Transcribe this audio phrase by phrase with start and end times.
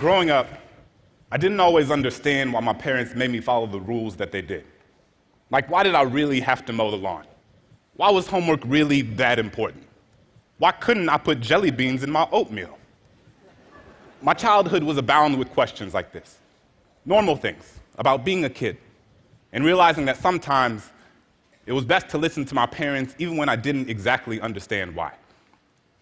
[0.00, 0.48] Growing up,
[1.30, 4.64] I didn't always understand why my parents made me follow the rules that they did.
[5.50, 7.26] Like, why did I really have to mow the lawn?
[7.96, 9.86] Why was homework really that important?
[10.56, 12.78] Why couldn't I put jelly beans in my oatmeal?
[14.22, 16.38] My childhood was abound with questions like this
[17.04, 18.78] normal things about being a kid,
[19.52, 20.88] and realizing that sometimes
[21.66, 25.12] it was best to listen to my parents even when I didn't exactly understand why.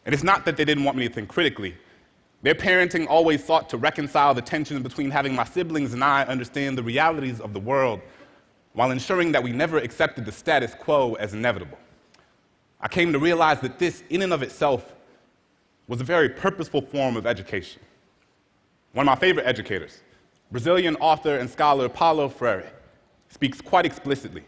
[0.07, 1.75] And it's not that they didn't want me to think critically.
[2.43, 6.79] Their parenting always sought to reconcile the tension between having my siblings and I understand
[6.79, 8.01] the realities of the world
[8.75, 11.79] while ensuring that we never accepted the status quo as inevitable.
[12.81, 14.95] I came to realize that this, in and of itself,
[15.89, 17.83] was a very purposeful form of education.
[18.93, 20.03] One of my favorite educators,
[20.53, 22.71] Brazilian author and scholar Paulo Freire,
[23.31, 24.45] speaks quite explicitly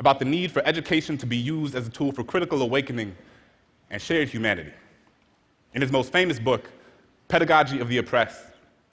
[0.00, 3.14] about the need for education to be used as a tool for critical awakening
[3.90, 4.72] and shared humanity.
[5.74, 6.68] In his most famous book,
[7.30, 8.44] Pedagogy of the Oppressed,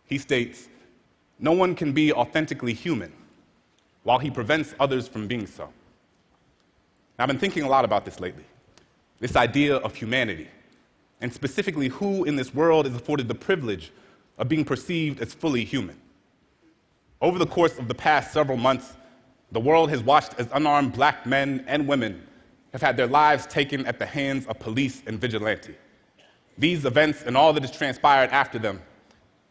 [0.05, 0.69] he states,
[1.39, 3.11] No one can be authentically human
[4.03, 5.69] while he prevents others from being so.
[7.17, 8.45] I've been thinking a lot about this lately
[9.19, 10.47] this idea of humanity,
[11.21, 13.91] and specifically who in this world is afforded the privilege
[14.38, 15.99] of being perceived as fully human.
[17.19, 18.94] Over the course of the past several months,
[19.51, 22.22] the world has watched as unarmed black men and women
[22.72, 25.73] have had their lives taken at the hands of police and vigilante.
[26.58, 28.81] These events and all that has transpired after them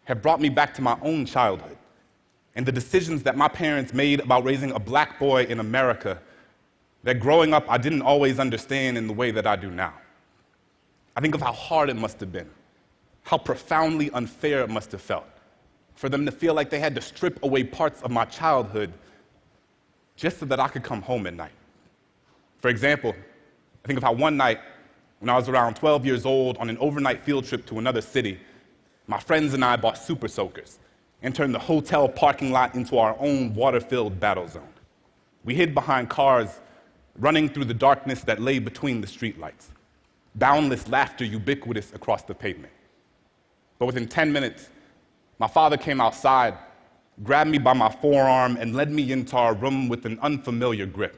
[0.05, 1.77] have brought me back to my own childhood
[2.55, 6.21] and the decisions that my parents made about raising a black boy in America
[7.05, 9.95] that growing up I didn't always understand in the way that I do now.
[11.15, 12.51] I think of how hard it must have been,
[13.23, 15.27] how profoundly unfair it must have felt
[15.95, 18.93] for them to feel like they had to strip away parts of my childhood
[20.15, 21.53] just so that I could come home at night.
[22.59, 23.15] For example,
[23.85, 24.61] I think of how one night,
[25.27, 28.39] when I was around 12 years old on an overnight field trip to another city,
[29.09, 30.79] my friends and I bought super soakers
[31.21, 34.69] and turned the hotel parking lot into our own water filled battle zone.
[35.43, 36.61] We hid behind cars
[37.19, 39.71] running through the darkness that lay between the streetlights,
[40.37, 42.73] boundless laughter ubiquitous across the pavement.
[43.81, 44.69] But within 10 minutes,
[45.41, 46.55] my father came outside
[47.25, 51.17] grabbed me by my forearm, and led me into our room with an unfamiliar grip.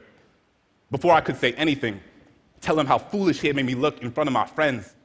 [0.91, 1.99] Before I could say anything,
[2.61, 4.95] tell him how foolish he had made me look in front of my friends,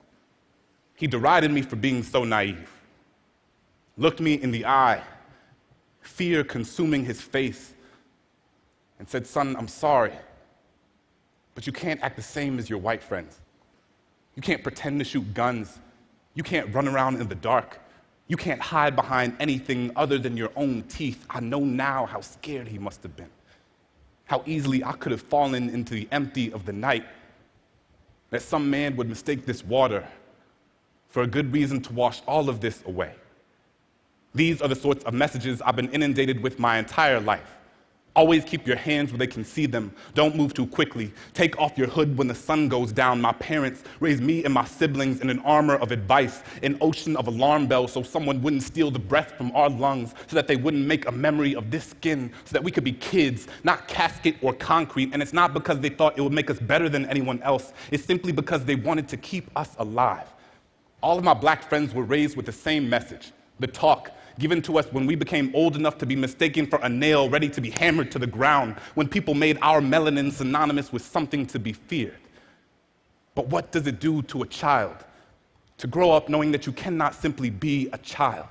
[0.96, 2.70] he derided me for being so naive,
[3.96, 5.02] looked me in the eye,
[6.00, 7.74] fear consuming his face,
[8.98, 10.12] and said, Son, I'm sorry,
[11.54, 13.40] but you can't act the same as your white friends.
[14.34, 15.78] You can't pretend to shoot guns.
[16.34, 17.80] You can't run around in the dark.
[18.26, 21.24] You can't hide behind anything other than your own teeth.
[21.30, 23.30] I know now how scared he must have been,
[24.24, 27.04] how easily I could have fallen into the empty of the night,
[28.30, 30.06] that some man would mistake this water
[31.08, 33.14] for a good reason to wash all of this away.
[34.34, 37.54] These are the sorts of messages I've been inundated with my entire life.
[38.16, 39.92] Always keep your hands where they can see them.
[40.14, 41.12] Don't move too quickly.
[41.32, 43.20] Take off your hood when the sun goes down.
[43.20, 47.26] My parents raised me and my siblings in an armor of advice, an ocean of
[47.26, 50.86] alarm bells so someone wouldn't steal the breath from our lungs, so that they wouldn't
[50.86, 54.52] make a memory of this skin, so that we could be kids, not casket or
[54.52, 55.10] concrete.
[55.12, 58.04] And it's not because they thought it would make us better than anyone else, it's
[58.04, 60.28] simply because they wanted to keep us alive.
[61.02, 64.78] All of my black friends were raised with the same message the talk, given to
[64.78, 67.70] us when we became old enough to be mistaken for a nail ready to be
[67.70, 72.18] hammered to the ground, when people made our melanin synonymous with something to be feared.
[73.34, 74.96] But what does it do to a child
[75.78, 78.48] to grow up knowing that you cannot simply be a child,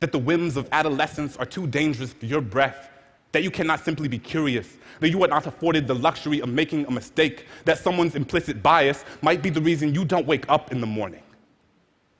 [0.00, 2.90] that the whims of adolescence are too dangerous for your breath?
[3.32, 6.86] That you cannot simply be curious, that you are not afforded the luxury of making
[6.86, 10.80] a mistake, that someone's implicit bias might be the reason you don't wake up in
[10.80, 11.22] the morning.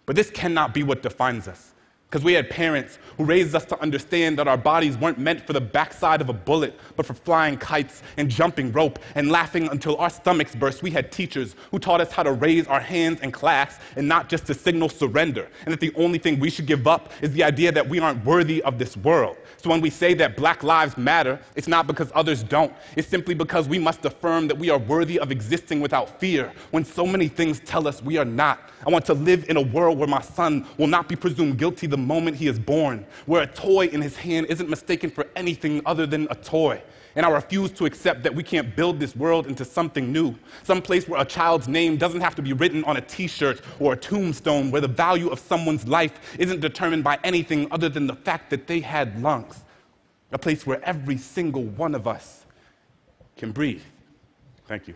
[0.07, 1.74] But this cannot be what defines us.
[2.15, 5.53] Because we had parents who raised us to understand that our bodies weren't meant for
[5.53, 9.97] the backside of a bullet, but for flying kites and jumping rope and laughing until
[9.97, 10.81] our stomachs burst.
[10.81, 14.29] We had teachers who taught us how to raise our hands in class and not
[14.29, 17.43] just to signal surrender, and that the only thing we should give up is the
[17.43, 19.37] idea that we aren't worthy of this world.
[19.57, 22.73] So when we say that black lives matter, it's not because others don't.
[22.95, 26.85] It's simply because we must affirm that we are worthy of existing without fear when
[26.85, 28.71] so many things tell us we are not.
[28.87, 31.87] I want to live in a world where my son will not be presumed guilty
[31.87, 35.83] the moment he is born, where a toy in his hand isn't mistaken for anything
[35.87, 36.83] other than a toy.
[37.17, 40.35] And I refuse to accept that we can't build this world into something new,
[40.65, 43.61] some place where a child's name doesn't have to be written on a t shirt
[43.79, 48.07] or a tombstone, where the value of someone's life isn't determined by anything other than
[48.07, 49.63] the fact that they had lungs,
[50.33, 52.45] a place where every single one of us
[53.37, 53.83] can breathe.
[54.67, 54.95] Thank you.